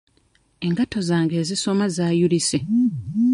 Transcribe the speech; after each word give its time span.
Engatto 0.67 0.99
zange 1.09 1.35
ezisoma 1.43 1.85
zaayulise. 1.95 2.59